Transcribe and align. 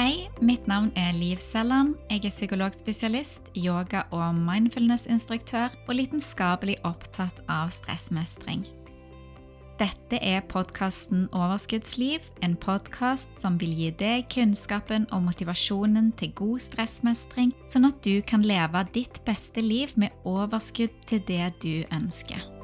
Hei, 0.00 0.30
mitt 0.40 0.64
navn 0.66 0.88
er 0.96 1.12
Liv 1.12 1.36
Selland. 1.44 1.94
Jeg 2.08 2.24
er 2.24 2.30
psykologspesialist, 2.30 3.42
yoga- 3.56 4.06
og 4.10 4.34
mindfulness-instruktør 4.34 5.74
og 5.88 5.94
lidenskapelig 5.94 6.78
opptatt 6.88 7.42
av 7.52 7.68
stressmestring. 7.68 8.62
Dette 9.76 10.16
er 10.24 10.40
podkasten 10.48 11.26
Overskuddsliv, 11.36 12.24
en 12.40 12.56
podkast 12.56 13.28
som 13.42 13.58
vil 13.60 13.74
gi 13.76 13.90
deg 14.00 14.24
kunnskapen 14.32 15.04
og 15.12 15.26
motivasjonen 15.26 16.14
til 16.16 16.32
god 16.32 16.64
stressmestring, 16.64 17.52
sånn 17.68 17.90
at 17.90 18.00
du 18.00 18.22
kan 18.24 18.40
leve 18.40 18.86
ditt 18.94 19.20
beste 19.28 19.60
liv 19.60 19.92
med 20.00 20.16
overskudd 20.24 20.96
til 21.12 21.20
det 21.28 21.52
du 21.60 21.84
ønsker. 21.92 22.59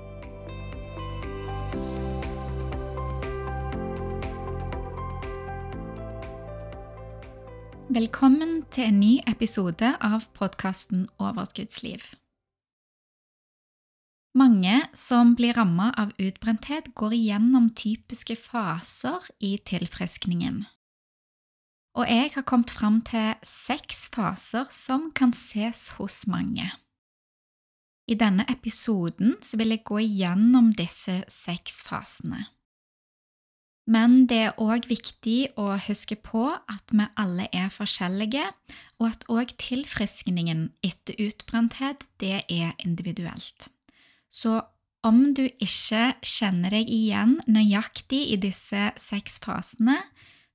Velkommen 7.96 8.66
til 8.68 8.90
en 8.90 8.98
ny 9.00 9.12
episode 9.24 9.88
av 10.04 10.26
podkasten 10.36 11.06
Overskuddsliv. 11.16 12.02
Mange 14.36 14.82
som 14.92 15.30
blir 15.38 15.56
rammet 15.56 15.96
av 15.96 16.10
utbrenthet, 16.20 16.90
går 16.92 17.14
igjennom 17.16 17.70
typiske 17.72 18.36
faser 18.36 19.24
i 19.40 19.54
tilfriskningen. 19.70 20.66
Og 21.96 22.04
jeg 22.12 22.34
har 22.34 22.44
kommet 22.44 22.74
fram 22.76 22.98
til 23.00 23.32
seks 23.40 24.10
faser 24.12 24.68
som 24.68 25.08
kan 25.16 25.32
ses 25.32 25.94
hos 25.96 26.26
mange. 26.28 26.68
I 28.04 28.18
denne 28.20 28.44
episoden 28.52 29.38
vil 29.56 29.72
jeg 29.72 29.86
gå 29.88 30.02
igjennom 30.04 30.74
disse 30.76 31.22
seks 31.32 31.80
fasene. 31.88 32.44
Men 33.86 34.24
det 34.26 34.38
er 34.48 34.56
òg 34.58 34.88
viktig 34.90 35.52
å 35.62 35.76
huske 35.86 36.18
på 36.18 36.48
at 36.50 36.90
vi 36.90 37.06
alle 37.14 37.46
er 37.54 37.70
forskjellige, 37.70 38.48
og 38.98 39.06
at 39.12 39.26
òg 39.30 39.52
tilfriskningen 39.62 40.70
etter 40.86 41.18
utbrenthet 41.22 42.02
det 42.22 42.42
er 42.50 42.74
individuelt. 42.82 43.68
Så 44.30 44.58
om 45.06 45.20
du 45.38 45.44
ikke 45.46 46.16
kjenner 46.26 46.74
deg 46.74 46.90
igjen 46.90 47.36
nøyaktig 47.46 48.24
i 48.34 48.38
disse 48.42 48.90
seks 48.98 49.38
fasene, 49.44 50.00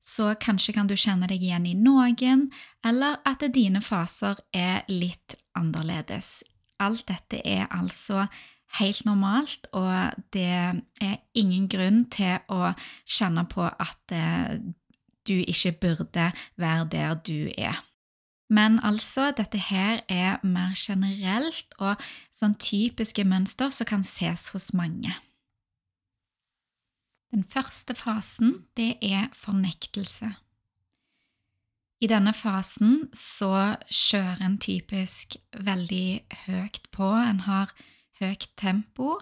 så 0.01 0.33
kanskje 0.41 0.73
kan 0.75 0.89
du 0.89 0.97
kjenne 0.97 1.29
deg 1.29 1.43
igjen 1.45 1.67
i 1.69 1.75
noen, 1.77 2.49
eller 2.83 3.21
at 3.23 3.45
dine 3.53 3.79
faser 3.85 4.41
er 4.51 4.81
litt 4.89 5.37
annerledes. 5.55 6.41
Alt 6.81 7.05
dette 7.07 7.39
er 7.45 7.69
altså 7.69 8.25
helt 8.79 9.05
normalt, 9.05 9.67
og 9.71 10.11
det 10.33 10.47
er 11.01 11.17
ingen 11.33 11.67
grunn 11.71 12.05
til 12.13 12.39
å 12.51 12.73
kjenne 13.05 13.45
på 13.51 13.65
at 13.67 14.15
eh, 14.15 14.59
du 15.27 15.33
ikke 15.39 15.71
burde 15.81 16.31
være 16.57 16.87
der 16.91 17.13
du 17.13 17.49
er. 17.57 17.81
Men 18.51 18.79
altså, 18.83 19.31
dette 19.31 19.57
her 19.57 20.01
er 20.09 20.41
mer 20.43 20.73
generelt 20.75 21.75
og 21.79 22.01
sånn 22.35 22.57
typiske 22.59 23.23
mønster 23.23 23.71
som 23.71 23.87
kan 23.87 24.03
ses 24.03 24.49
hos 24.51 24.73
mange. 24.75 25.13
Den 27.31 27.45
første 27.47 27.95
fasen, 27.95 28.65
det 28.75 28.97
er 28.99 29.29
fornektelse. 29.31 30.33
I 32.01 32.09
denne 32.09 32.33
fasen 32.33 33.05
så 33.15 33.77
kjører 33.87 34.43
en 34.43 34.57
typisk 34.59 35.37
veldig 35.53 36.25
høyt 36.47 36.81
på, 36.91 37.07
en 37.07 37.43
har 37.45 37.71
høyt 38.21 38.49
tempo, 38.57 39.17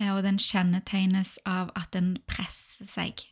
eh, 0.00 0.10
og 0.12 0.22
den 0.26 0.40
kjennetegnes 0.42 1.38
av 1.46 1.72
at 1.78 1.92
den 1.96 2.16
presser 2.28 2.88
seg. 2.88 3.24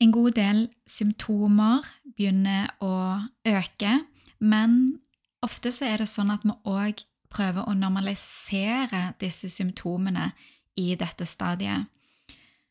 En 0.00 0.12
god 0.12 0.36
del 0.36 0.66
symptomer 0.88 1.86
begynner 2.16 2.68
å 2.84 3.22
øke, 3.48 3.94
men 4.44 4.98
ofte 5.44 5.72
så 5.72 5.88
er 5.88 6.02
det 6.02 6.10
sånn 6.10 6.34
at 6.34 6.44
vi 6.44 6.52
òg 6.68 7.00
prøver 7.32 7.64
å 7.64 7.76
normalisere 7.76 9.14
disse 9.20 9.48
symptomene 9.52 10.30
i 10.76 10.92
dette 11.00 11.24
stadiet. 11.28 11.88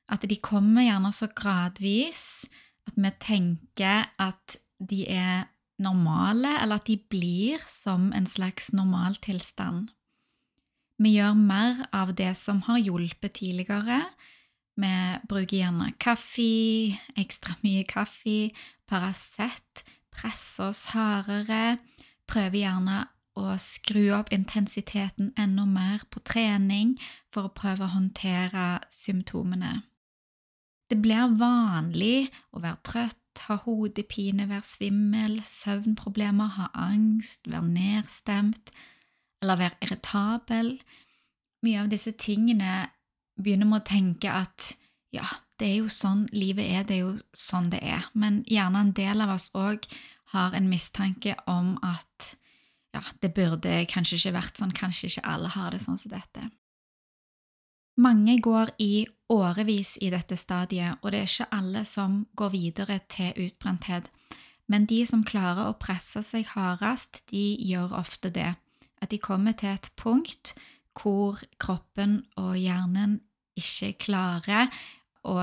At 0.06 0.22
de 0.30 0.38
kommer 0.38 0.86
gjerne 0.86 1.10
så 1.18 1.32
gradvis 1.34 2.46
at 2.86 2.98
vi 3.02 3.12
tenker 3.22 4.06
at 4.22 4.58
de 4.78 5.06
er 5.10 5.48
normale, 5.82 6.52
eller 6.62 6.80
at 6.80 6.88
de 6.88 7.00
blir 7.10 7.64
som 7.68 8.12
en 8.16 8.28
slags 8.30 8.72
normaltilstand. 8.76 9.90
Vi 11.02 11.18
gjør 11.18 11.36
mer 11.36 11.82
av 11.96 12.14
det 12.16 12.32
som 12.40 12.62
har 12.70 12.80
hjulpet 12.80 13.42
tidligere, 13.42 14.04
vi 14.76 14.92
bruker 15.30 15.58
gjerne 15.58 15.94
kaffe, 16.04 16.96
ekstra 17.16 17.56
mye 17.64 17.86
kaffe, 17.88 18.52
Paracet, 18.86 19.84
presser 20.14 20.70
oss 20.70 20.86
hardere, 20.94 21.80
prøver 22.30 22.60
gjerne 22.60 22.98
å 23.36 23.56
skru 23.60 24.12
opp 24.16 24.32
intensiteten 24.36 25.32
enda 25.40 25.66
mer 25.68 26.04
på 26.12 26.22
trening 26.28 26.94
for 27.34 27.48
å 27.48 27.54
prøve 27.56 27.88
å 27.88 27.94
håndtere 27.96 28.66
symptomene. 28.94 29.80
Det 30.92 31.00
blir 31.02 31.34
vanlig 31.40 32.30
å 32.54 32.62
være 32.62 32.84
trøtt, 32.86 33.46
ha 33.48 33.58
hodepine, 33.66 34.46
være 34.52 34.68
svimmel, 34.70 35.40
søvnproblemer, 35.44 36.52
ha 36.60 36.70
angst, 36.86 37.48
være 37.50 37.72
nedstemt 37.74 38.72
eller 39.46 39.62
være 39.62 39.86
irritabel. 39.86 40.74
Mye 41.66 41.84
av 41.84 41.92
disse 41.94 42.16
tingene 42.18 42.88
begynner 43.38 43.70
med 43.70 43.84
å 43.84 43.88
tenke 43.88 44.32
at 44.34 44.74
ja, 45.14 45.26
det 45.60 45.70
er 45.70 45.78
jo 45.80 45.92
sånn 45.92 46.26
livet 46.36 46.68
er, 46.68 46.84
det 46.88 46.98
er 46.98 47.04
jo 47.06 47.14
sånn 47.38 47.70
det 47.72 47.80
er. 47.86 48.10
Men 48.18 48.42
gjerne 48.50 48.82
en 48.88 48.96
del 48.98 49.24
av 49.24 49.36
oss 49.38 49.52
òg 49.56 49.86
har 50.34 50.58
en 50.58 50.68
mistanke 50.68 51.38
om 51.48 51.76
at 51.86 52.36
ja, 52.96 53.04
det 53.22 53.34
burde 53.36 53.84
kanskje 53.92 54.18
ikke 54.20 54.36
vært 54.38 54.60
sånn, 54.60 54.76
kanskje 54.76 55.10
ikke 55.10 55.28
alle 55.32 55.52
har 55.54 55.76
det 55.76 55.82
sånn 55.84 56.00
som 56.00 56.12
dette. 56.12 56.50
Mange 58.02 58.38
går 58.44 58.74
i 58.84 59.06
årevis 59.32 59.96
i 60.04 60.10
dette 60.12 60.36
stadiet, 60.36 61.00
og 61.02 61.14
det 61.14 61.22
er 61.22 61.30
ikke 61.30 61.52
alle 61.56 61.86
som 61.88 62.26
går 62.36 62.52
videre 62.52 63.00
til 63.12 63.46
utbrenthet. 63.48 64.10
Men 64.68 64.88
de 64.90 65.00
som 65.08 65.24
klarer 65.24 65.70
å 65.70 65.78
presse 65.80 66.24
seg 66.26 66.50
hardest, 66.56 67.22
de 67.32 67.56
gjør 67.64 67.96
ofte 67.96 68.32
det. 68.34 68.56
At 69.06 69.14
de 69.14 69.22
kommer 69.22 69.54
til 69.54 69.70
et 69.70 69.92
punkt 70.02 70.56
hvor 70.98 71.38
kroppen 71.62 72.24
og 72.42 72.56
hjernen 72.58 73.20
ikke 73.60 73.92
klarer 74.02 74.72
å 75.30 75.36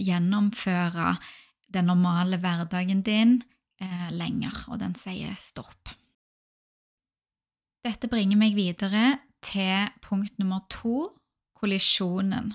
gjennomføre 0.00 1.10
den 1.72 1.90
normale 1.90 2.38
hverdagen 2.40 3.02
din 3.04 3.34
eh, 3.82 4.08
lenger, 4.16 4.64
og 4.72 4.80
den 4.80 4.96
sier 4.96 5.36
stopp. 5.40 5.92
Dette 7.84 8.08
bringer 8.08 8.40
meg 8.40 8.56
videre 8.56 9.18
til 9.44 9.90
punkt 10.04 10.38
nummer 10.40 10.64
to 10.72 11.10
kollisjonen. 11.58 12.52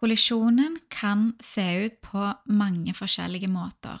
Kollisjonen 0.00 0.80
kan 0.90 1.34
se 1.44 1.66
ut 1.84 2.00
på 2.02 2.30
mange 2.50 2.96
forskjellige 2.96 3.50
måter. 3.52 4.00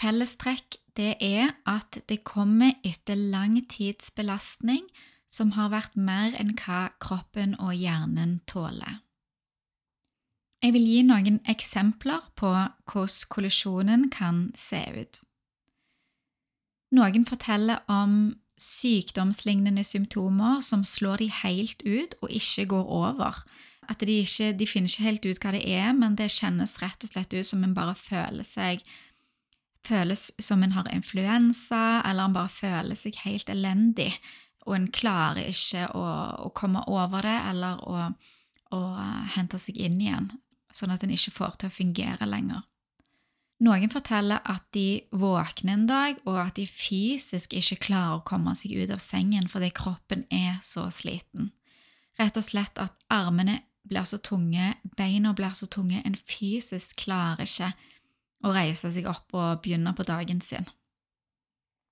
Fellestrekk 0.00 0.78
det 0.96 1.14
er 1.20 1.52
at 1.68 2.00
det 2.08 2.22
kommer 2.24 2.72
etter 2.86 3.18
lang 3.18 3.58
tids 3.68 4.10
belastning 4.16 4.86
som 5.30 5.52
har 5.54 5.70
vært 5.74 5.96
mer 5.96 6.34
enn 6.40 6.54
hva 6.58 6.88
kroppen 7.02 7.54
og 7.60 7.74
hjernen 7.76 8.40
tåler. 8.50 9.00
Jeg 10.60 10.74
vil 10.76 10.86
gi 10.88 11.00
noen 11.08 11.38
eksempler 11.48 12.26
på 12.36 12.50
hvordan 12.50 13.28
kollisjonen 13.32 14.08
kan 14.12 14.48
se 14.58 14.80
ut. 14.92 15.20
Noen 16.96 17.24
forteller 17.28 17.84
om 17.88 18.34
sykdomslignende 18.60 19.84
symptomer 19.86 20.60
som 20.64 20.82
slår 20.84 21.22
de 21.22 21.28
helt 21.32 21.84
ut 21.86 22.16
og 22.20 22.32
ikke 22.34 22.66
går 22.74 22.90
over. 22.92 23.44
At 23.88 24.02
de, 24.04 24.20
ikke, 24.20 24.52
de 24.52 24.66
finner 24.68 24.90
ikke 24.90 25.06
helt 25.06 25.24
ut 25.26 25.40
hva 25.40 25.54
det 25.54 25.62
er, 25.64 25.94
men 25.96 26.18
det 26.18 26.28
kjennes 26.34 26.76
rett 26.82 27.06
og 27.06 27.12
slett 27.14 27.32
ut 27.32 27.46
som 27.46 27.64
en 27.64 27.74
bare 27.74 27.96
føler 27.98 28.46
seg 28.46 28.84
Føles 29.86 30.28
som 30.42 30.62
en 30.62 30.74
har 30.76 30.88
influensa, 30.92 32.02
eller 32.04 32.28
en 32.28 32.36
bare 32.36 32.52
føler 32.52 32.98
seg 32.98 33.16
helt 33.24 33.48
elendig 33.48 34.12
og 34.66 34.76
en 34.76 34.88
klarer 34.92 35.48
ikke 35.50 35.88
å, 35.96 36.04
å 36.46 36.50
komme 36.56 36.82
over 36.90 37.24
det 37.26 37.36
eller 37.50 37.80
å, 37.88 38.08
å, 38.76 38.80
hente 39.36 39.60
seg 39.60 39.78
inn 39.80 40.00
igjen, 40.00 40.28
sånn 40.74 40.92
at 40.94 41.04
en 41.04 41.14
ikke 41.14 41.34
får 41.34 41.56
til 41.58 41.70
å 41.70 41.76
fungere 41.78 42.28
lenger. 42.28 42.66
Noen 43.60 43.92
forteller 43.92 44.40
at 44.48 44.64
de 44.72 45.02
våkner 45.12 45.74
en 45.74 45.88
dag, 45.88 46.20
og 46.24 46.38
at 46.40 46.56
de 46.56 46.64
fysisk 46.64 47.52
ikke 47.56 47.82
klarer 47.88 48.20
å 48.20 48.24
komme 48.24 48.54
seg 48.56 48.72
ut 48.78 48.92
av 48.94 49.02
sengen 49.04 49.50
fordi 49.52 49.68
kroppen 49.76 50.24
er 50.32 50.62
så 50.64 50.86
sliten. 50.94 51.50
Rett 52.20 52.38
og 52.40 52.46
slett 52.46 52.80
at 52.80 52.96
armene 53.12 53.58
blir 53.88 54.06
så 54.08 54.20
tunge, 54.24 54.74
beina 54.96 55.34
blir 55.36 55.52
så 55.56 55.68
tunge, 55.72 56.00
en 56.04 56.16
fysisk 56.16 56.96
klarer 57.04 57.44
ikke 57.44 57.72
å 58.44 58.52
reise 58.54 58.90
seg 58.92 59.08
opp 59.10 59.34
og 59.36 59.62
begynne 59.64 59.92
på 59.96 60.06
dagen 60.08 60.40
sin. 60.44 60.68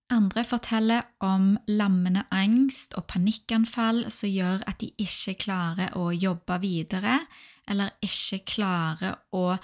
Andre 0.09 0.41
forteller 0.49 1.05
om 1.21 1.59
lammende 1.69 2.23
angst 2.33 2.95
og 2.97 3.11
panikkanfall 3.13 4.07
som 4.13 4.31
gjør 4.33 4.63
at 4.71 4.81
de 4.81 4.89
ikke 4.97 5.37
klarer 5.45 5.93
å 6.01 6.09
jobbe 6.17 6.57
videre, 6.63 7.19
eller 7.69 7.93
ikke 8.01 8.41
klarer 8.49 9.19
å 9.37 9.59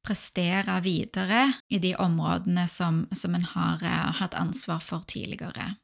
prestere 0.00 0.78
videre 0.80 1.42
i 1.68 1.78
de 1.82 1.92
områdene 2.00 2.64
som, 2.68 3.04
som 3.12 3.36
en 3.36 3.44
har 3.52 3.84
eh, 3.84 4.10
hatt 4.22 4.34
ansvar 4.38 4.80
for 4.80 5.04
tidligere. 5.04 5.74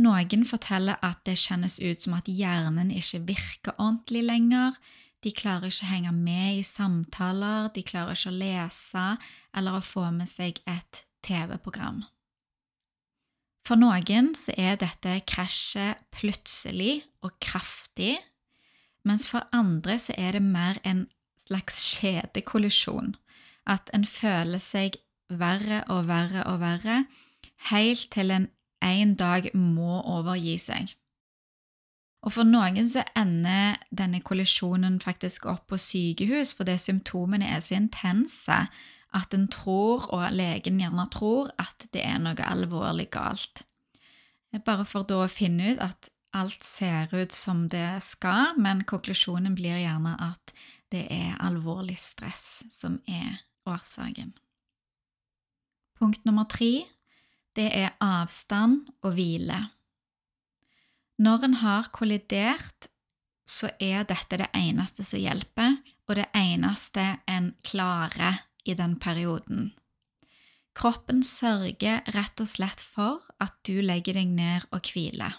Noen 0.00 0.46
forteller 0.48 1.00
at 1.04 1.24
det 1.26 1.36
kjennes 1.42 1.80
ut 1.82 2.06
som 2.06 2.14
at 2.16 2.30
hjernen 2.30 2.92
ikke 2.94 3.24
virker 3.28 3.74
ordentlig 3.76 4.22
lenger, 4.24 4.78
de 5.24 5.32
klarer 5.36 5.68
ikke 5.68 5.84
å 5.86 5.90
henge 5.90 6.12
med 6.16 6.60
i 6.60 6.64
samtaler, 6.64 7.68
de 7.74 7.84
klarer 7.84 8.16
ikke 8.16 8.32
å 8.32 8.38
lese 8.40 9.04
eller 9.56 9.76
å 9.76 9.84
få 9.84 10.06
med 10.14 10.30
seg 10.30 10.62
et 10.68 11.04
TV-program. 11.26 12.02
For 13.68 13.78
noen 13.78 14.32
så 14.34 14.54
er 14.56 14.78
dette 14.80 15.20
krasjet 15.28 16.00
plutselig 16.16 17.02
og 17.22 17.36
kraftig, 17.44 18.16
mens 19.04 19.26
for 19.28 19.44
andre 19.56 19.98
så 20.00 20.16
er 20.16 20.36
det 20.36 20.44
mer 20.44 20.80
en 20.84 21.04
slags 21.44 21.78
kjedekollisjon. 21.92 23.14
At 23.68 23.92
en 23.94 24.06
føler 24.08 24.60
seg 24.62 24.96
verre 25.28 25.84
og 25.92 26.08
verre 26.08 26.46
og 26.48 26.62
verre, 26.64 27.04
helt 27.70 28.08
til 28.12 28.32
en 28.34 28.48
en 28.80 29.14
dag 29.14 29.50
må 29.54 30.00
overgi 30.08 30.56
seg. 30.60 30.94
Og 32.20 32.34
For 32.34 32.44
noen 32.44 32.88
så 32.88 33.02
ender 33.16 33.78
denne 33.96 34.20
kollisjonen 34.20 34.98
faktisk 35.00 35.46
opp 35.48 35.70
på 35.72 35.78
sykehus 35.80 36.52
fordi 36.58 36.76
symptomene 36.78 37.48
er 37.48 37.62
så 37.64 37.78
intense 37.80 38.58
at 39.16 39.34
en 39.34 39.48
tror, 39.50 40.06
og 40.14 40.28
legen 40.36 40.78
gjerne 40.78 41.06
tror, 41.10 41.50
at 41.58 41.88
det 41.94 42.04
er 42.06 42.20
noe 42.22 42.46
alvorlig 42.46 43.08
galt. 43.10 43.64
Bare 44.66 44.84
for 44.86 45.06
da 45.06 45.24
å 45.24 45.30
finne 45.30 45.72
ut 45.72 45.82
at 45.82 46.10
alt 46.36 46.62
ser 46.62 47.10
ut 47.14 47.34
som 47.34 47.64
det 47.70 48.02
skal, 48.06 48.54
men 48.58 48.84
konklusjonen 48.86 49.56
blir 49.58 49.80
gjerne 49.80 50.14
at 50.22 50.54
det 50.94 51.06
er 51.10 51.38
alvorlig 51.42 51.98
stress 51.98 52.62
som 52.70 53.00
er 53.08 53.42
årsaken. 53.66 54.32
Punkt 55.98 56.24
nummer 56.24 56.46
tre 56.50 56.86
det 57.58 57.66
er 57.74 57.96
avstand 58.00 58.86
og 59.02 59.16
hvile. 59.18 59.58
Når 61.20 61.44
en 61.44 61.56
har 61.60 61.90
kollidert, 61.92 62.88
så 63.44 63.68
er 63.82 64.06
dette 64.08 64.38
det 64.40 64.48
eneste 64.56 65.04
som 65.04 65.20
hjelper, 65.20 65.76
og 66.08 66.16
det 66.16 66.30
eneste 66.36 67.04
en 67.28 67.52
klarer 67.66 68.40
i 68.64 68.74
den 68.78 68.96
perioden. 69.00 69.70
Kroppen 70.76 71.20
sørger 71.26 72.06
rett 72.14 72.40
og 72.40 72.48
slett 72.48 72.80
for 72.80 73.26
at 73.42 73.58
du 73.68 73.82
legger 73.84 74.16
deg 74.16 74.32
ned 74.32 74.66
og 74.72 74.86
hviler. 74.94 75.36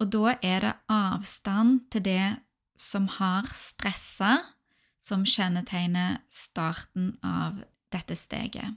Og 0.00 0.10
da 0.12 0.34
er 0.42 0.64
det 0.64 0.74
avstand 0.92 1.86
til 1.92 2.04
det 2.08 2.26
som 2.76 3.06
har 3.20 3.46
stressa, 3.56 4.40
som 5.00 5.22
kjennetegner 5.22 6.18
starten 6.32 7.14
av 7.24 7.62
dette 7.94 8.16
steget. 8.18 8.74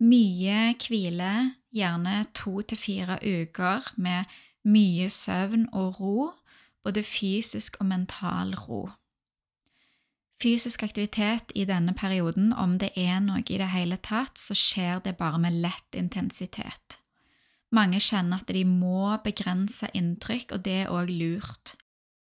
Mye 0.00 0.72
hvile, 0.80 1.32
gjerne 1.74 2.24
to 2.34 2.60
til 2.62 2.78
fire 2.78 3.18
uker 3.22 3.92
med 3.96 4.30
mye 4.64 5.08
søvn 5.10 5.68
og 5.72 6.00
ro, 6.00 6.30
både 6.84 7.02
fysisk 7.02 7.76
og 7.80 7.86
mental 7.86 8.54
ro. 8.56 8.88
Fysisk 10.40 10.82
aktivitet 10.82 11.52
i 11.54 11.66
denne 11.68 11.92
perioden, 11.94 12.52
om 12.52 12.78
det 12.80 12.94
er 12.96 13.18
noe 13.20 13.42
i 13.44 13.58
det 13.60 13.68
hele 13.74 13.98
tatt, 14.00 14.40
så 14.40 14.56
skjer 14.56 15.02
det 15.04 15.18
bare 15.18 15.38
med 15.38 15.58
lett 15.60 15.98
intensitet. 15.98 16.96
Mange 17.76 18.00
kjenner 18.02 18.40
at 18.40 18.48
de 18.48 18.64
må 18.64 19.10
begrense 19.22 19.90
inntrykk, 19.94 20.56
og 20.56 20.64
det 20.64 20.78
er 20.84 20.94
òg 20.94 21.12
lurt. 21.12 21.74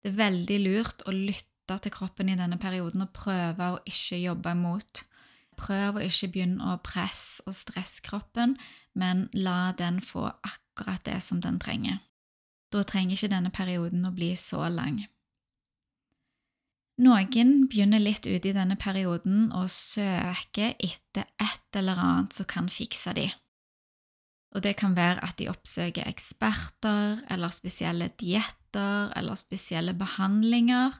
Det 0.01 0.11
er 0.11 0.17
veldig 0.17 0.57
lurt 0.65 1.05
å 1.05 1.13
lytte 1.13 1.77
til 1.83 1.93
kroppen 1.93 2.31
i 2.33 2.39
denne 2.39 2.57
perioden 2.57 3.05
og 3.05 3.13
prøve 3.13 3.69
å 3.75 3.79
ikke 3.87 4.19
jobbe 4.23 4.55
imot. 4.57 5.03
Prøv 5.59 5.99
å 5.99 6.03
ikke 6.05 6.31
begynne 6.33 6.71
å 6.71 6.79
presse 6.83 7.43
og 7.47 7.55
stresse 7.57 8.03
kroppen, 8.05 8.55
men 8.95 9.27
la 9.35 9.73
den 9.77 9.99
få 10.03 10.29
akkurat 10.31 11.03
det 11.07 11.19
som 11.25 11.41
den 11.43 11.59
trenger. 11.59 11.99
Da 12.71 12.83
trenger 12.85 13.17
ikke 13.17 13.33
denne 13.33 13.51
perioden 13.53 14.05
å 14.07 14.13
bli 14.15 14.31
så 14.39 14.67
lang. 14.71 15.01
Noen 16.99 17.51
begynner 17.71 18.01
litt 18.01 18.27
ute 18.27 18.51
i 18.51 18.55
denne 18.55 18.75
perioden 18.79 19.47
å 19.55 19.63
søke 19.71 20.73
etter 20.75 21.29
et 21.39 21.79
eller 21.79 21.99
annet 21.99 22.35
som 22.35 22.47
kan 22.49 22.67
fikse 22.71 23.13
de. 23.15 23.29
Og 24.55 24.63
det 24.65 24.75
kan 24.79 24.97
være 24.97 25.23
at 25.23 25.37
de 25.39 25.47
oppsøker 25.51 26.09
eksperter 26.09 27.21
eller 27.31 27.53
spesielle 27.55 28.09
dietter 28.19 29.13
eller 29.15 29.39
spesielle 29.39 29.93
behandlinger, 29.95 30.97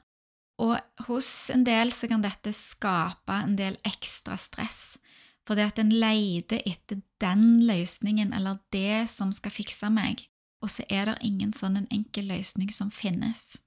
og 0.60 1.06
hos 1.06 1.48
en 1.54 1.64
del 1.64 1.92
så 1.96 2.08
kan 2.10 2.22
dette 2.24 2.52
skape 2.56 3.36
en 3.46 3.56
del 3.56 3.78
ekstra 3.88 4.36
stress, 4.40 4.98
fordi 5.48 5.64
at 5.64 5.80
en 5.80 5.92
leter 5.94 6.60
etter 6.68 7.00
den 7.22 7.62
løsningen 7.66 8.34
eller 8.36 8.60
det 8.74 9.08
som 9.12 9.32
skal 9.32 9.54
fikse 9.54 9.88
meg, 9.92 10.26
og 10.60 10.72
så 10.72 10.84
er 10.92 11.08
det 11.08 11.18
ingen 11.26 11.54
sånn 11.56 11.80
en 11.80 11.90
enkel 11.90 12.28
løsning 12.30 12.70
som 12.74 12.92
finnes. 12.92 13.58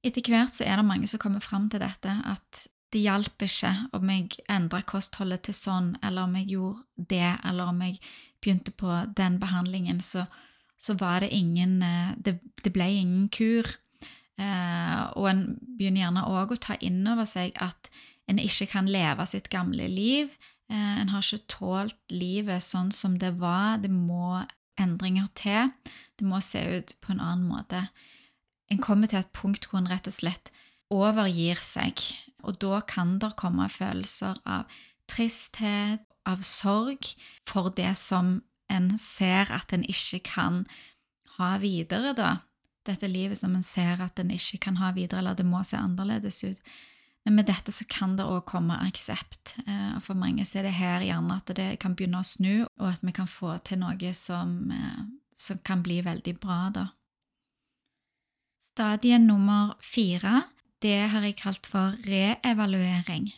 Etter 0.00 0.24
hvert 0.32 0.56
så 0.56 0.64
er 0.64 0.80
det 0.80 0.88
mange 0.88 1.08
som 1.12 1.20
kommer 1.20 1.44
fram 1.44 1.68
til 1.68 1.82
dette, 1.84 2.08
at 2.08 2.64
det 2.90 3.04
hjalp 3.04 3.44
ikke 3.44 3.70
om 3.94 4.10
jeg 4.10 4.40
endra 4.50 4.80
kostholdet 4.82 5.44
til 5.46 5.54
sånn, 5.54 5.92
eller 6.02 6.26
om 6.26 6.38
jeg 6.40 6.48
gjorde 6.54 7.06
det, 7.12 7.36
eller 7.46 7.70
om 7.70 7.84
jeg 7.84 8.00
begynte 8.40 8.72
på 8.72 8.96
den 9.16 9.36
behandlingen, 9.42 10.00
så, 10.00 10.24
så 10.80 10.96
var 10.98 11.20
det 11.22 11.30
ingen 11.36 11.82
eh, 11.84 12.16
det, 12.16 12.38
det 12.64 12.72
ble 12.74 12.88
ingen 13.02 13.28
kur. 13.28 13.68
Eh, 14.40 15.02
og 15.18 15.26
en 15.30 15.42
begynner 15.76 16.06
gjerne 16.06 16.28
òg 16.30 16.54
å 16.54 16.62
ta 16.62 16.76
inn 16.84 17.02
over 17.10 17.28
seg 17.28 17.52
at 17.60 17.90
en 18.30 18.40
ikke 18.40 18.70
kan 18.72 18.88
leve 18.88 19.26
sitt 19.28 19.50
gamle 19.52 19.88
liv. 19.90 20.32
Eh, 20.70 20.96
en 21.02 21.12
har 21.12 21.24
ikke 21.24 21.50
tålt 21.58 22.14
livet 22.14 22.64
sånn 22.64 22.92
som 22.94 23.18
det 23.20 23.34
var. 23.40 23.80
Det 23.82 23.92
må 23.92 24.40
endringer 24.80 25.28
til. 25.36 25.72
Det 26.16 26.26
må 26.26 26.40
se 26.44 26.62
ut 26.78 26.94
på 27.02 27.12
en 27.12 27.20
annen 27.20 27.48
måte. 27.50 27.88
En 28.70 28.80
kommer 28.80 29.10
til 29.10 29.20
et 29.20 29.32
punkt 29.36 29.66
hvor 29.68 29.82
en 29.82 29.90
rett 29.90 30.08
og 30.08 30.14
slett 30.14 30.52
overgir 30.90 31.58
seg, 31.62 32.02
og 32.42 32.56
da 32.62 32.80
kan 32.86 33.18
det 33.22 33.34
komme 33.38 33.68
følelser 33.70 34.38
av 34.46 34.70
tristhet, 35.10 36.02
av 36.26 36.42
sorg, 36.46 37.12
for 37.48 37.70
det 37.74 37.92
som 37.98 38.40
en 38.70 38.92
ser 38.98 39.50
at 39.54 39.74
en 39.74 39.84
ikke 39.86 40.22
kan 40.30 40.64
ha 41.36 41.56
videre, 41.62 42.14
da 42.14 42.30
dette 42.90 43.08
livet 43.10 43.38
som 43.40 43.54
en 43.56 43.66
ser 43.66 44.02
at 44.02 44.18
en 44.20 44.32
ikke 44.34 44.60
kan 44.66 44.78
ha 44.80 44.92
videre, 44.96 45.22
eller 45.22 45.38
det 45.38 45.46
må 45.48 45.62
se 45.66 45.78
annerledes 45.78 46.42
ut. 46.44 46.72
Men 47.24 47.36
med 47.36 47.50
dette 47.50 47.72
så 47.72 47.84
kan 47.88 48.14
det 48.16 48.24
òg 48.24 48.46
komme 48.48 48.78
aksept. 48.80 49.56
Eh, 49.66 49.98
For 50.04 50.16
mange 50.16 50.44
så 50.48 50.60
er 50.60 50.68
det 50.68 50.78
her 50.78 51.04
gjerne 51.04 51.36
at 51.36 51.52
det 51.56 51.68
kan 51.82 51.96
begynne 51.96 52.22
å 52.22 52.26
snu, 52.26 52.64
og 52.80 52.86
at 52.88 53.04
vi 53.04 53.12
kan 53.16 53.28
få 53.28 53.58
til 53.64 53.82
noe 53.82 54.14
som, 54.16 54.70
eh, 54.72 55.02
som 55.36 55.60
kan 55.64 55.82
bli 55.82 56.00
veldig 56.02 56.38
bra, 56.40 56.70
da. 56.72 56.86
Stadie 58.70 59.18
nummer 59.18 59.74
fire, 59.82 60.44
det 60.80 61.10
har 61.12 61.22
jeg 61.26 61.36
kalt 61.36 61.66
for 61.66 61.98
reevaluering. 62.06 63.28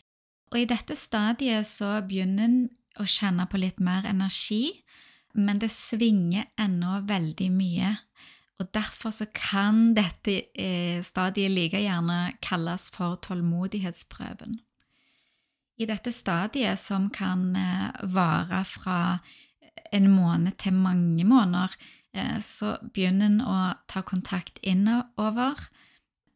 Og 0.52 0.60
i 0.60 0.68
dette 0.68 0.94
stadiet 0.94 1.66
så 1.66 1.96
begynner 2.06 2.44
en 2.44 2.70
å 3.00 3.06
kjenne 3.08 3.48
på 3.48 3.58
litt 3.58 3.80
mer 3.80 4.04
energi, 4.06 4.84
men 5.34 5.58
det 5.58 5.72
svinger 5.72 6.50
ennå 6.60 7.00
veldig 7.08 7.48
mye. 7.50 7.96
Og 8.60 8.68
Derfor 8.74 9.10
så 9.10 9.26
kan 9.34 9.94
dette 9.96 10.44
eh, 10.54 11.02
stadiet 11.02 11.50
like 11.50 11.80
gjerne 11.80 12.32
kalles 12.42 12.90
for 12.94 13.16
tålmodighetsprøven. 13.24 14.60
I 15.78 15.88
dette 15.88 16.12
stadiet, 16.12 16.78
som 16.78 17.08
kan 17.10 17.56
eh, 17.56 17.88
vare 18.14 18.62
fra 18.64 19.18
en 19.92 20.10
måned 20.10 20.52
til 20.58 20.74
mange 20.74 21.24
måneder, 21.24 21.74
eh, 22.14 22.38
så 22.38 22.76
begynner 22.94 23.26
en 23.26 23.40
å 23.40 23.58
ta 23.88 24.04
kontakt 24.06 24.60
innover. 24.62 25.58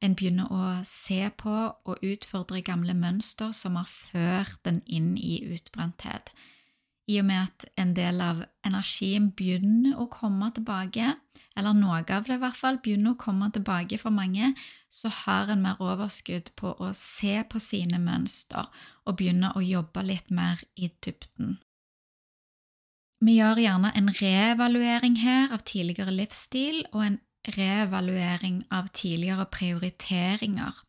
En 0.02 0.16
begynner 0.16 0.50
å 0.50 0.64
se 0.85 1.30
på 1.38 1.54
og 1.85 2.02
utfordre 2.02 2.64
gamle 2.64 2.94
mønster 2.94 3.52
som 3.52 3.76
har 3.78 3.87
ført 3.87 4.58
den 4.64 4.82
inn 4.87 5.14
i 5.16 5.44
utbrenthet 5.54 6.35
i 7.06 7.20
og 7.20 7.26
med 7.28 7.38
at 7.44 7.66
en 7.78 7.92
del 7.94 8.20
av 8.22 8.42
energien 8.66 9.30
begynner 9.38 9.98
å 10.00 10.08
komme 10.10 10.48
tilbake, 10.54 11.12
eller 11.56 11.76
noe 11.76 12.00
av 12.02 12.26
det 12.26 12.34
i 12.34 12.40
hvert 12.42 12.58
fall 12.58 12.80
begynner 12.82 13.14
å 13.14 13.20
komme 13.20 13.48
tilbake 13.54 13.98
for 14.00 14.14
mange, 14.14 14.52
så 14.90 15.12
har 15.22 15.52
en 15.52 15.62
mer 15.62 15.80
overskudd 15.82 16.50
på 16.58 16.75
å 16.82 16.90
se 16.98 17.38
på 17.50 17.62
sine 17.62 18.00
mønster 18.02 18.66
og 19.06 19.18
begynne 19.20 19.52
å 19.54 19.62
jobbe 19.62 20.02
litt 20.06 20.32
mer 20.34 20.62
i 20.75 20.90
dybden. 21.04 21.58
Vi 23.25 23.38
gjør 23.38 23.62
gjerne 23.62 23.92
en 23.96 24.10
reevaluering 24.12 25.16
her 25.22 25.54
av 25.54 25.62
tidligere 25.68 26.12
livsstil 26.12 26.82
og 26.92 27.04
en 27.06 27.20
reevaluering 27.56 28.64
av 28.75 28.90
tidligere 28.92 29.46
prioriteringer. 29.52 30.82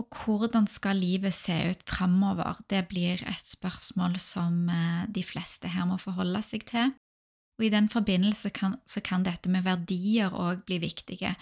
Og 0.00 0.08
hvordan 0.24 0.64
skal 0.70 0.96
livet 0.96 1.34
se 1.36 1.52
ut 1.70 1.82
framover? 1.84 2.62
Det 2.70 2.86
blir 2.88 3.20
et 3.28 3.46
spørsmål 3.46 4.16
som 4.22 4.68
eh, 4.72 5.04
de 5.12 5.22
fleste 5.24 5.68
her 5.68 5.84
må 5.84 5.98
forholde 6.00 6.40
seg 6.46 6.64
til. 6.70 6.94
Og 7.60 7.66
I 7.66 7.72
den 7.74 7.90
forbindelse 7.92 8.48
kan, 8.56 8.78
så 8.88 9.02
kan 9.04 9.26
dette 9.26 9.52
med 9.52 9.66
verdier 9.66 10.32
òg 10.32 10.64
bli 10.64 10.78
viktige. 10.80 11.34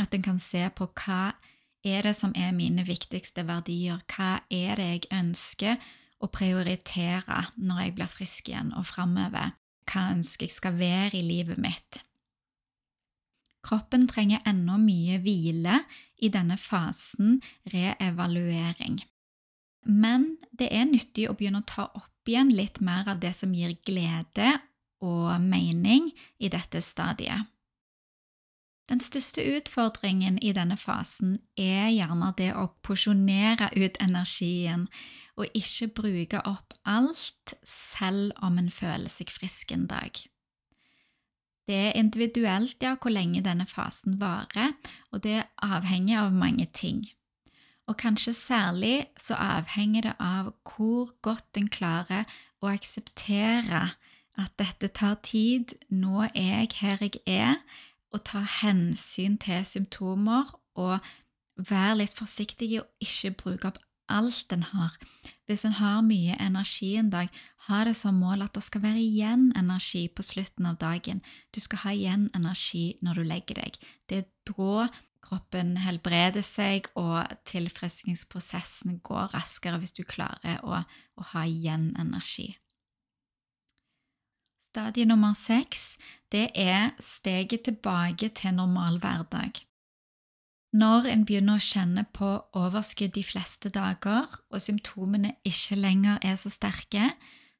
At 0.00 0.14
en 0.16 0.26
kan 0.26 0.42
se 0.42 0.64
på 0.74 0.88
hva 0.90 1.36
er 1.86 2.02
det 2.02 2.16
som 2.18 2.34
er 2.34 2.50
mine 2.56 2.82
viktigste 2.88 3.46
verdier? 3.46 4.02
Hva 4.10 4.40
er 4.50 4.74
det 4.80 4.88
jeg 4.88 5.10
ønsker 5.14 5.78
å 6.20 6.28
prioritere 6.32 7.44
når 7.56 7.84
jeg 7.84 7.96
blir 8.00 8.10
frisk 8.10 8.50
igjen 8.50 8.74
og 8.74 8.88
framover? 8.90 9.54
Hva 9.86 10.10
ønsker 10.16 10.48
jeg 10.48 10.56
skal 10.56 10.80
være 10.80 11.20
i 11.20 11.22
livet 11.22 11.62
mitt? 11.62 12.02
Kroppen 13.66 14.06
trenger 14.08 14.42
ennå 14.48 14.78
mye 14.80 15.18
hvile 15.20 15.82
i 16.22 16.30
denne 16.32 16.56
fasen 16.60 17.40
reevaluering. 17.72 19.00
Men 19.84 20.36
det 20.52 20.70
er 20.72 20.88
nyttig 20.88 21.28
å 21.28 21.36
begynne 21.36 21.62
å 21.62 21.68
ta 21.68 21.86
opp 21.88 22.28
igjen 22.28 22.52
litt 22.52 22.80
mer 22.84 23.08
av 23.08 23.20
det 23.20 23.32
som 23.36 23.52
gir 23.56 23.76
glede 23.86 24.58
og 25.04 25.40
mening 25.40 26.10
i 26.38 26.50
dette 26.52 26.82
stadiet. 26.84 27.48
Den 28.90 29.00
største 29.00 29.44
utfordringen 29.56 30.40
i 30.42 30.50
denne 30.52 30.76
fasen 30.76 31.36
er 31.54 31.92
gjerne 31.94 32.32
det 32.36 32.50
å 32.58 32.66
porsjonere 32.82 33.70
ut 33.76 34.00
energien 34.02 34.88
og 35.38 35.54
ikke 35.56 35.92
bruke 36.00 36.40
opp 36.48 36.74
alt 36.84 37.54
selv 37.62 38.34
om 38.42 38.58
en 38.58 38.72
føler 38.74 39.12
seg 39.12 39.30
frisk 39.30 39.70
en 39.76 39.86
dag. 39.90 40.18
Det 41.70 41.76
er 41.78 41.92
individuelt 41.94 42.82
ja, 42.82 42.96
hvor 42.98 43.12
lenge 43.14 43.44
denne 43.46 43.66
fasen 43.70 44.16
varer, 44.18 44.72
og 45.14 45.22
det 45.22 45.44
avhenger 45.62 46.24
av 46.24 46.32
mange 46.34 46.66
ting. 46.74 47.04
Og 47.86 47.94
kanskje 48.00 48.34
særlig 48.34 49.06
så 49.18 49.36
avhenger 49.38 50.08
det 50.08 50.14
av 50.18 50.50
hvor 50.66 51.12
godt 51.22 51.60
en 51.60 51.68
klarer 51.70 52.26
å 52.58 52.72
akseptere 52.72 53.84
at 54.40 54.56
dette 54.58 54.90
tar 54.98 55.20
tid, 55.22 55.76
nå 55.94 56.26
er 56.34 56.64
jeg 56.64 56.74
her 56.80 57.04
jeg 57.06 57.22
er, 57.26 57.62
og 58.10 58.24
ta 58.26 58.42
hensyn 58.42 59.38
til 59.38 59.62
symptomer 59.62 60.50
og 60.74 60.98
være 61.70 62.00
litt 62.02 62.18
forsiktig 62.18 62.72
og 62.80 63.06
ikke 63.06 63.36
bruke 63.44 63.70
opp 63.70 63.78
alt 64.10 64.52
en 64.52 64.66
har. 64.72 64.96
Hvis 65.46 65.64
en 65.66 65.76
har 65.78 66.02
mye 66.06 66.36
energi 66.40 66.94
en 66.98 67.10
dag, 67.10 67.30
ha 67.68 67.84
det 67.84 67.96
som 67.98 68.18
mål 68.18 68.44
at 68.46 68.54
det 68.56 68.62
skal 68.66 68.82
være 68.82 69.02
igjen 69.02 69.50
energi 69.58 70.06
på 70.08 70.24
slutten 70.26 70.66
av 70.70 70.78
dagen. 70.80 71.22
Du 71.54 71.60
skal 71.60 71.84
ha 71.84 71.94
igjen 71.94 72.28
energi 72.34 72.96
når 73.02 73.20
du 73.20 73.28
legger 73.28 73.60
deg. 73.62 73.78
Det 74.08 74.22
er 74.22 74.28
da 74.50 74.88
kroppen 75.20 75.76
helbreder 75.80 76.44
seg, 76.44 76.88
og 76.98 77.28
tilfriskningsprosessen 77.48 79.00
går 79.04 79.34
raskere 79.34 79.80
hvis 79.82 79.94
du 79.96 80.02
klarer 80.08 80.62
å, 80.64 80.80
å 80.80 81.28
ha 81.34 81.44
igjen 81.46 81.92
energi. 82.00 82.54
Stadie 84.70 85.06
nummer 85.08 85.34
seks 85.34 85.96
det 86.30 86.52
er 86.54 86.92
steget 87.02 87.66
tilbake 87.66 88.30
til 88.38 88.54
normal 88.54 89.00
hverdag. 89.02 89.58
Når 90.70 91.08
en 91.10 91.24
begynner 91.26 91.58
å 91.58 91.64
kjenne 91.64 92.04
på 92.14 92.28
overskudd 92.54 93.16
de 93.16 93.24
fleste 93.26 93.72
dager, 93.74 94.28
og 94.54 94.62
symptomene 94.62 95.34
ikke 95.46 95.78
lenger 95.80 96.20
er 96.22 96.36
så 96.38 96.52
sterke, 96.52 97.10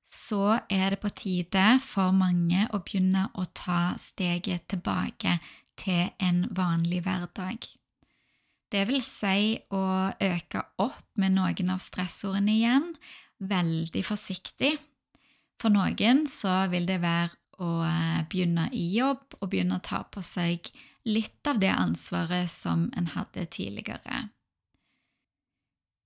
så 0.06 0.60
er 0.70 0.94
det 0.94 1.00
på 1.02 1.10
tide 1.14 1.64
for 1.82 2.14
mange 2.14 2.66
å 2.74 2.80
begynne 2.82 3.28
å 3.38 3.46
ta 3.54 3.96
steget 3.98 4.68
tilbake 4.70 5.36
til 5.78 6.10
en 6.22 6.44
vanlig 6.54 7.02
hverdag. 7.06 7.66
Det 8.70 8.84
vil 8.86 9.02
si 9.02 9.58
å 9.74 9.84
øke 10.14 10.62
opp 10.78 11.02
med 11.18 11.34
noen 11.34 11.74
av 11.74 11.82
stressordene 11.82 12.54
igjen, 12.54 12.92
veldig 13.42 14.02
forsiktig, 14.06 14.76
for 15.58 15.74
noen 15.74 16.26
så 16.30 16.68
vil 16.70 16.86
det 16.86 17.00
være 17.02 17.34
å 17.60 17.72
eh, 17.84 18.22
begynne 18.30 18.68
i 18.72 18.86
jobb 18.94 19.40
og 19.40 19.50
begynne 19.50 19.80
å 19.80 19.84
ta 19.84 20.04
på 20.06 20.22
seg 20.24 20.70
litt 21.08 21.46
av 21.48 21.60
det 21.62 21.72
ansvaret 21.72 22.50
som 22.50 22.88
en 22.96 23.10
hadde 23.14 23.46
tidligere. 23.46 24.28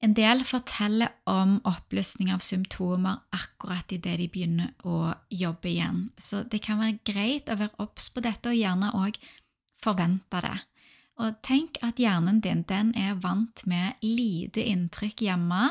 En 0.05 0.13
del 0.13 0.43
forteller 0.45 1.15
om 1.31 1.57
oppløsning 1.65 2.29
av 2.35 2.43
symptomer 2.45 3.23
akkurat 3.33 3.93
idet 3.95 4.19
de 4.21 4.27
begynner 4.29 4.75
å 4.85 5.15
jobbe 5.33 5.71
igjen, 5.71 6.11
så 6.21 6.43
det 6.45 6.61
kan 6.67 6.83
være 6.83 7.01
greit 7.09 7.49
å 7.49 7.57
være 7.57 7.81
obs 7.81 8.11
på 8.13 8.21
dette 8.25 8.53
og 8.53 8.59
gjerne 8.59 8.93
òg 8.99 9.17
forvente 9.81 10.43
det. 10.45 10.59
Og 11.25 11.39
tenk 11.47 11.79
at 11.87 12.01
hjernen 12.03 12.43
din 12.45 12.65
den 12.69 12.91
er 12.99 13.17
vant 13.23 13.63
med 13.71 14.03
lite 14.03 14.65
inntrykk 14.67 15.25
hjemme, 15.25 15.71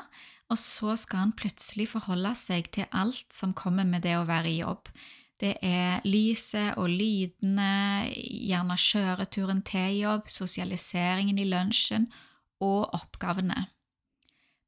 og 0.49 0.59
så 0.59 0.95
skal 0.99 1.27
han 1.27 1.35
plutselig 1.37 1.91
forholde 1.93 2.33
seg 2.39 2.71
til 2.73 2.89
alt 2.89 3.27
som 3.33 3.53
kommer 3.57 3.85
med 3.85 4.05
det 4.07 4.15
å 4.17 4.25
være 4.29 4.49
i 4.49 4.61
jobb. 4.63 4.89
Det 5.41 5.55
er 5.65 6.03
lyset 6.05 6.77
og 6.77 6.91
lydene, 6.91 8.09
gjerne 8.13 8.77
kjøreturen 8.79 9.63
til 9.65 9.97
jobb, 10.03 10.29
sosialiseringen 10.29 11.39
i 11.41 11.47
lunsjen 11.49 12.07
og 12.63 12.93
oppgavene. 12.95 13.65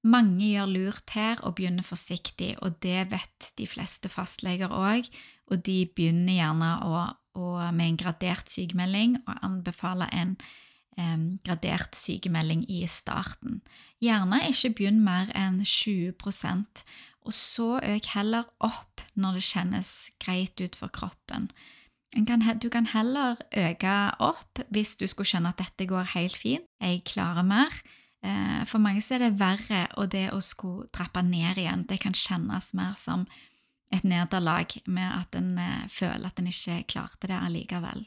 Mange 0.06 0.52
gjør 0.52 0.70
lurt 0.70 1.14
her 1.16 1.40
og 1.42 1.56
begynner 1.58 1.86
forsiktig, 1.86 2.54
og 2.62 2.78
det 2.84 3.08
vet 3.10 3.48
de 3.58 3.66
fleste 3.66 4.10
fastleger 4.12 4.70
òg, 4.70 5.08
og 5.50 5.64
de 5.66 5.80
begynner 5.96 6.38
gjerne 6.38 6.70
å, 6.86 7.00
å, 7.38 7.48
med 7.74 7.88
en 7.88 7.98
gradert 8.04 8.52
sykemelding 8.54 9.18
og 9.24 9.42
anbefaler 9.46 10.14
en 10.14 10.36
eh, 10.98 11.26
gradert 11.46 11.98
sykemelding 11.98 12.68
i 12.70 12.84
starten. 12.90 13.64
Gjerne 14.04 14.44
ikke 14.52 14.76
begynn 14.78 15.02
mer 15.06 15.34
enn 15.34 15.58
20 15.66 16.14
og 17.26 17.34
så 17.34 17.76
øk 17.84 18.12
heller 18.14 18.48
opp 18.64 19.02
når 19.16 19.40
det 19.40 19.48
kjennes 19.48 19.92
greit 20.22 20.62
ut 20.62 20.78
for 20.78 20.94
kroppen. 20.94 21.50
Du 22.16 22.70
kan 22.70 22.88
heller 22.94 23.42
øke 23.52 23.96
opp 24.24 24.62
hvis 24.72 24.96
du 24.96 25.08
skulle 25.08 25.28
skjønne 25.28 25.52
at 25.52 25.60
dette 25.60 25.88
går 25.90 26.14
helt 26.14 26.38
fint, 26.38 26.68
jeg 26.80 27.04
klarer 27.08 27.44
mer. 27.44 27.74
Eh, 28.26 28.62
for 28.66 28.82
mange 28.82 29.04
er 29.12 29.22
det 29.22 29.40
verre, 29.40 29.86
og 30.00 30.10
det 30.14 30.30
å 30.34 30.40
skulle 30.42 30.88
trappe 30.96 31.22
ned 31.26 31.60
igjen, 31.62 31.86
det 31.90 32.00
kan 32.02 32.16
kjennes 32.16 32.72
mer 32.74 32.96
som 32.98 33.28
et 33.94 34.06
nederlag 34.08 34.72
med 34.88 35.10
at 35.12 35.36
en 35.38 35.58
eh, 35.62 35.88
føler 35.92 36.30
at 36.30 36.40
en 36.40 36.50
ikke 36.50 36.84
klarte 36.96 37.30
det 37.30 37.38
allikevel. 37.38 38.06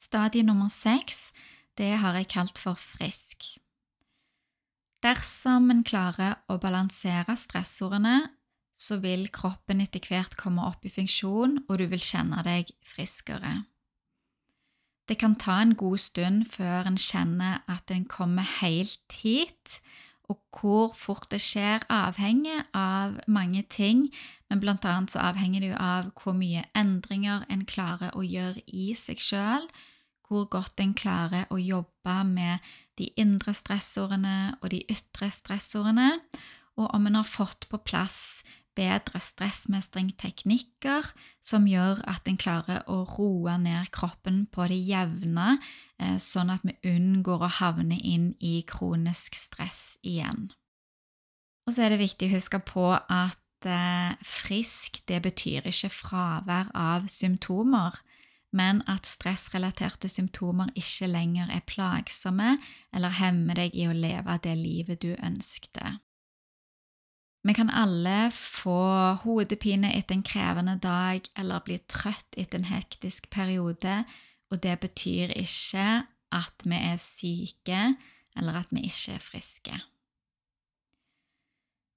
Stadie 0.00 0.46
nummer 0.46 0.70
seks, 0.72 1.32
det 1.76 1.96
har 2.00 2.16
jeg 2.16 2.30
kalt 2.32 2.58
for 2.58 2.78
frisk. 2.80 3.56
Dersom 5.00 5.70
en 5.72 5.82
klarer 5.86 6.36
å 6.52 6.58
balansere 6.60 7.36
stressordene, 7.38 8.18
så 8.80 8.98
vil 9.00 9.26
kroppen 9.32 9.80
etter 9.84 10.04
hvert 10.04 10.36
komme 10.40 10.64
opp 10.68 10.84
i 10.84 10.92
funksjon, 10.92 11.58
og 11.68 11.80
du 11.80 11.86
vil 11.88 12.02
kjenne 12.04 12.40
deg 12.44 12.72
friskere. 12.84 13.62
Det 15.08 15.18
kan 15.18 15.34
ta 15.40 15.58
en 15.60 15.74
god 15.74 15.98
stund 15.98 16.44
før 16.52 16.86
en 16.86 17.00
kjenner 17.00 17.64
at 17.68 17.90
en 17.90 18.04
kommer 18.08 18.46
helt 18.60 19.16
hit, 19.22 19.80
og 20.30 20.38
hvor 20.54 20.92
fort 20.94 21.26
det 21.32 21.40
skjer, 21.42 21.82
avhenger 21.90 22.62
av 22.76 23.16
mange 23.26 23.64
ting, 23.66 24.06
men 24.48 24.60
blant 24.62 24.86
annet 24.86 25.10
så 25.10 25.24
avhenger 25.32 25.64
det 25.64 25.72
jo 25.72 25.80
av 25.80 26.12
hvor 26.20 26.36
mye 26.38 26.62
endringer 26.78 27.48
en 27.50 27.64
klarer 27.66 28.14
å 28.14 28.22
gjøre 28.22 28.62
i 28.68 28.92
seg 28.94 29.18
sjøl, 29.18 29.66
hvor 30.30 30.46
godt 30.46 30.78
en 30.78 30.94
klarer 30.94 31.50
å 31.50 31.58
jobbe 31.58 32.16
med 32.28 32.70
de 33.00 33.10
indre 33.18 33.54
stressordene 33.56 34.54
og 34.60 34.70
de 34.70 34.84
ytre 34.92 35.30
stressordene, 35.34 36.12
og 36.78 36.94
om 36.94 37.08
en 37.10 37.18
har 37.18 37.26
fått 37.26 37.66
på 37.68 37.80
plass 37.82 38.44
bedre 38.78 39.18
stressmestringteknikker 39.20 41.08
som 41.44 41.66
gjør 41.68 42.04
at 42.08 42.28
en 42.30 42.38
klarer 42.40 42.84
å 42.88 43.02
roe 43.16 43.56
ned 43.60 43.90
kroppen 43.94 44.44
på 44.52 44.68
det 44.70 44.78
jevne, 44.86 45.58
eh, 45.98 46.16
sånn 46.22 46.52
at 46.54 46.64
vi 46.64 46.76
unngår 46.94 47.44
å 47.44 47.54
havne 47.60 47.98
inn 47.98 48.32
i 48.38 48.60
kronisk 48.62 49.34
stress 49.34 49.98
igjen. 50.06 50.52
Og 51.66 51.74
så 51.74 51.84
er 51.84 51.92
det 51.92 52.04
viktig 52.04 52.30
å 52.30 52.36
huske 52.36 52.62
på 52.62 52.86
at 52.94 53.66
eh, 53.68 54.14
frisk 54.24 55.02
det 55.10 55.20
betyr 55.26 55.66
ikke 55.68 55.92
fravær 55.92 56.70
av 56.74 57.10
symptomer 57.10 57.98
men 58.56 58.82
at 58.90 59.06
stressrelaterte 59.06 60.10
symptomer 60.10 60.72
ikke 60.78 61.06
lenger 61.10 61.50
er 61.54 61.66
plagsomme 61.66 62.56
eller 62.94 63.18
hemmer 63.20 63.58
deg 63.60 63.76
i 63.78 63.86
å 63.86 63.96
leve 63.96 64.38
det 64.42 64.56
livet 64.58 65.02
du 65.04 65.12
ønskte. 65.14 65.98
Vi 67.46 67.54
kan 67.56 67.70
alle 67.72 68.28
få 68.36 69.16
hodepine 69.22 69.94
etter 69.96 70.18
en 70.18 70.26
krevende 70.26 70.76
dag 70.82 71.24
eller 71.38 71.62
bli 71.64 71.78
trøtt 71.88 72.36
etter 72.36 72.60
en 72.60 72.68
hektisk 72.68 73.30
periode, 73.32 74.02
og 74.50 74.60
det 74.60 74.76
betyr 74.82 75.32
ikke 75.38 75.86
at 76.36 76.66
vi 76.66 76.76
er 76.76 77.00
syke 77.00 77.80
eller 78.36 78.60
at 78.60 78.74
vi 78.74 78.84
ikke 78.90 79.16
er 79.16 79.24
friske. 79.24 79.78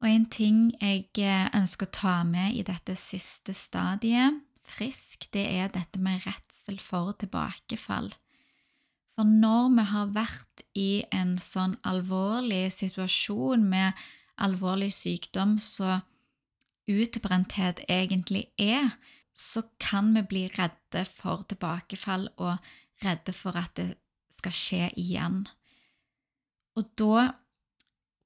Og 0.03 0.09
en 0.09 0.25
ting 0.31 0.63
jeg 0.81 1.51
ønsker 1.55 1.87
å 1.87 1.95
ta 1.95 2.15
med 2.27 2.55
i 2.59 2.63
dette 2.67 2.95
siste 2.99 3.55
stadiet, 3.55 4.41
frisk, 4.67 5.27
det 5.33 5.45
er 5.45 5.71
dette 5.73 5.99
med 6.01 6.23
redsel 6.25 6.79
for 6.81 7.13
tilbakefall. 7.19 8.11
For 9.13 9.29
når 9.29 9.73
vi 9.77 9.85
har 9.91 10.13
vært 10.15 10.63
i 10.79 11.03
en 11.13 11.35
sånn 11.37 11.75
alvorlig 11.85 12.65
situasjon 12.73 13.65
med 13.69 13.99
alvorlig 14.41 14.89
sykdom, 14.95 15.59
så 15.61 15.99
utbrenthet 16.89 17.83
egentlig 17.87 18.47
er, 18.57 18.95
så 19.33 19.63
kan 19.81 20.11
vi 20.17 20.23
bli 20.29 20.43
redde 20.57 21.05
for 21.09 21.45
tilbakefall 21.49 22.27
og 22.37 22.57
redde 23.05 23.33
for 23.35 23.57
at 23.57 23.73
det 23.77 23.93
skal 24.37 24.57
skje 24.57 24.89
igjen. 24.99 25.43
Og 26.77 26.89
da 26.99 27.29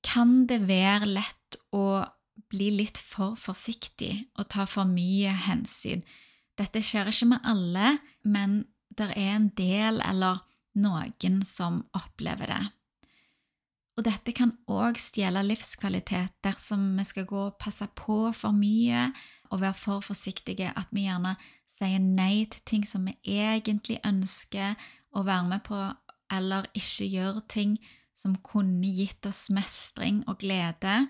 kan 0.07 0.45
det 0.47 0.61
være 0.67 1.09
lett 1.09 1.59
å 1.75 2.05
bli 2.51 2.69
litt 2.79 2.99
for 3.01 3.35
forsiktig 3.39 4.13
og 4.39 4.47
ta 4.53 4.67
for 4.69 4.87
mye 4.87 5.33
hensyn. 5.47 6.03
Dette 6.57 6.81
skjer 6.81 7.11
ikke 7.11 7.29
med 7.33 7.45
alle, 7.45 7.97
men 8.25 8.63
det 8.97 9.11
er 9.13 9.35
en 9.35 9.51
del 9.57 10.01
eller 10.01 10.41
noen 10.77 11.41
som 11.45 11.83
opplever 11.97 12.49
det. 12.49 12.63
Og 13.97 14.05
dette 14.05 14.33
kan 14.37 14.53
òg 14.69 14.99
stjele 15.01 15.41
livskvalitet 15.45 16.35
dersom 16.45 16.91
vi 16.99 17.05
skal 17.07 17.25
gå 17.29 17.39
og 17.47 17.57
passe 17.61 17.87
på 17.97 18.27
for 18.37 18.53
mye 18.53 19.07
og 19.49 19.61
være 19.63 19.77
for 19.77 20.05
forsiktige, 20.05 20.69
at 20.69 20.91
vi 20.93 21.07
gjerne 21.07 21.33
sier 21.77 22.01
nei 22.01 22.45
til 22.49 22.61
ting 22.69 22.85
som 22.85 23.07
vi 23.09 23.15
egentlig 23.25 23.97
ønsker 24.05 24.77
å 25.17 25.23
være 25.25 25.49
med 25.49 25.65
på, 25.65 25.79
eller 26.33 26.69
ikke 26.77 27.09
gjør 27.09 27.41
ting 27.49 27.77
som 28.17 28.37
kunne 28.45 28.89
gitt 28.93 29.25
oss 29.29 29.47
mestring 29.53 30.23
og 30.29 30.41
glede. 30.41 31.07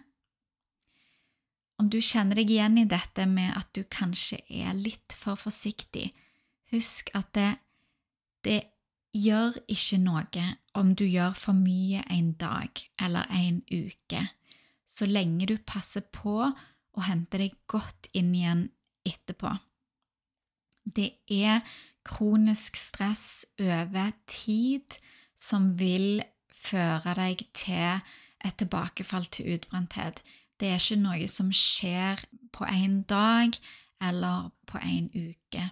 Om 1.77 1.91
du 1.93 1.99
kjenner 2.01 2.39
deg 2.39 2.49
igjen 2.51 2.79
i 2.81 2.87
dette 2.89 3.27
med 3.29 3.53
at 3.57 3.69
du 3.77 3.83
kanskje 3.83 4.39
er 4.49 4.73
litt 4.73 5.13
for 5.13 5.37
forsiktig, 5.37 6.09
husk 6.73 7.11
at 7.17 7.29
det, 7.37 7.51
det 8.43 8.61
Gjør 9.17 9.55
ikke 9.71 9.97
noe 10.03 10.47
om 10.77 10.91
du 10.97 11.05
gjør 11.07 11.33
for 11.39 11.57
mye 11.57 12.03
en 12.13 12.33
dag 12.37 12.81
eller 13.01 13.29
en 13.33 13.61
uke, 13.71 14.19
så 14.85 15.07
lenge 15.07 15.47
du 15.49 15.55
passer 15.57 16.03
på 16.13 16.35
å 16.43 17.05
hente 17.07 17.39
deg 17.39 17.55
godt 17.71 18.09
inn 18.13 18.33
igjen 18.35 18.67
etterpå. 19.07 19.55
Det 20.83 21.09
er 21.33 21.63
kronisk 22.07 22.77
stress 22.79 23.45
over 23.57 24.13
tid 24.29 24.99
som 25.33 25.73
vil 25.79 26.21
føre 26.51 27.15
deg 27.17 27.45
til 27.57 28.03
et 28.45 28.59
tilbakefall 28.59 29.25
til 29.33 29.55
utbrenthet. 29.55 30.21
Det 30.57 30.71
er 30.71 30.81
ikke 30.81 30.99
noe 31.01 31.27
som 31.29 31.51
skjer 31.53 32.23
på 32.55 32.65
en 32.65 33.01
dag 33.09 33.57
eller 34.01 34.49
på 34.69 34.81
en 34.81 35.09
uke. 35.13 35.69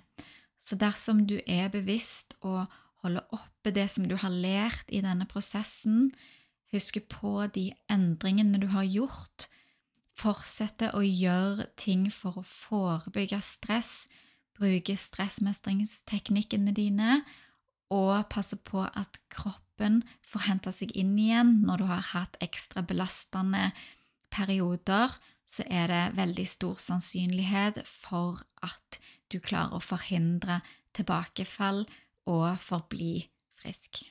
Så 0.58 0.78
dersom 0.82 1.26
du 1.30 1.38
er 1.46 1.70
bevisst 1.74 2.38
og 2.42 2.66
holde 3.06 3.22
oppe 3.36 3.74
det 3.74 3.86
som 3.94 4.08
du 4.10 4.16
har 4.18 4.34
lært 4.34 4.90
i 4.90 5.02
denne 5.06 5.28
prosessen, 5.30 6.10
huske 6.74 7.04
på 7.10 7.46
de 7.54 7.70
endringene 7.92 8.62
du 8.62 8.68
har 8.74 8.86
gjort, 8.90 9.48
fortsette 10.16 10.92
å 10.96 11.04
gjøre 11.04 11.68
ting 11.78 12.08
for 12.14 12.40
å 12.40 12.46
forebygge 12.48 13.42
stress, 13.46 14.06
bruke 14.56 14.96
stressmestringsteknikkene 14.98 16.74
dine, 16.76 17.20
og 17.94 18.26
passe 18.32 18.58
på 18.58 18.82
at 18.88 19.20
kroppen 19.30 20.02
får 20.26 20.48
hente 20.48 20.72
seg 20.74 20.96
inn 20.98 21.14
igjen 21.20 21.60
når 21.68 21.84
du 21.84 21.86
har 21.92 22.08
hatt 22.14 22.40
ekstra 22.42 22.82
belastende 22.82 23.70
perioder, 24.36 25.14
så 25.46 25.64
er 25.70 25.88
det 25.92 26.18
veldig 26.18 26.48
stor 26.50 26.82
sannsynlighet 26.82 27.82
for 27.88 28.42
at 28.66 29.00
du 29.32 29.40
klarer 29.40 29.78
å 29.78 29.84
forhindre 29.84 30.60
tilbakefall 30.96 31.86
og 32.32 32.48
forbli 32.62 33.28
frisk. 33.62 34.04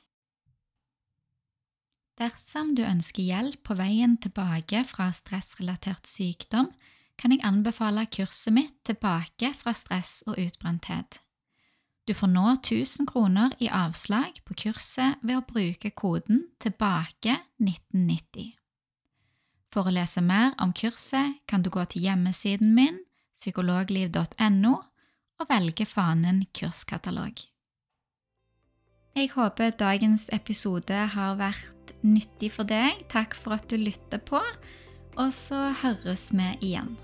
Dersom 2.15 2.77
du 2.79 2.85
ønsker 2.87 3.27
hjelp 3.27 3.65
på 3.67 3.75
veien 3.75 4.15
tilbake 4.23 4.85
fra 4.87 5.09
stressrelatert 5.15 6.07
sykdom, 6.07 6.71
kan 7.19 7.35
jeg 7.35 7.43
anbefale 7.47 8.07
kurset 8.11 8.55
mitt 8.55 8.75
Tilbake 8.85 9.53
fra 9.57 9.73
stress 9.75 10.23
og 10.27 10.39
utbrenthet. 10.39 11.21
Du 12.05 12.13
får 12.15 12.29
nå 12.29 12.45
1000 12.59 13.07
kroner 13.09 13.55
i 13.65 13.71
avslag 13.73 14.43
på 14.45 14.57
kurset 14.67 15.23
ved 15.23 15.39
å 15.39 15.47
bruke 15.47 15.91
koden 15.97 16.43
TILBAKE1990. 16.61 18.51
For 19.75 19.91
å 19.91 19.95
lese 19.95 20.23
mer 20.23 20.53
om 20.63 20.71
kurset 20.71 21.41
kan 21.51 21.65
du 21.65 21.71
gå 21.75 21.83
til 21.91 22.05
hjemmesiden 22.07 22.77
min, 22.77 23.01
psykologliv.no, 23.35 24.75
og 25.43 25.51
velge 25.51 25.87
fanen 25.91 26.45
kurskatalog. 26.55 27.43
Jeg 29.19 29.33
håper 29.35 29.75
dagens 29.79 30.29
episode 30.35 31.01
har 31.17 31.35
vært 31.39 31.91
nyttig 32.07 32.53
for 32.55 32.71
deg. 32.71 33.03
Takk 33.11 33.35
for 33.35 33.59
at 33.59 33.67
du 33.71 33.75
lytter 33.79 34.23
på, 34.23 34.39
og 35.19 35.35
så 35.35 35.69
høres 35.83 36.31
vi 36.35 36.49
igjen. 36.71 36.95